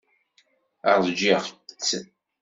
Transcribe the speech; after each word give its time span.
Ṛjiɣ-tt. 1.05 1.89